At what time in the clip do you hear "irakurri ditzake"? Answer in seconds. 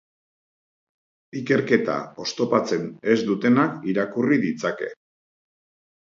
3.93-4.89